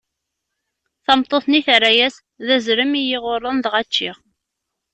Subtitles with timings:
[1.05, 2.15] Tameṭṭut-nni terra-as:
[2.45, 4.17] D azrem i yi-iɣurren, dɣa ččiɣ.